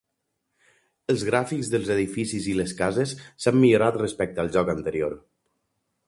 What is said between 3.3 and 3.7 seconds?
s'han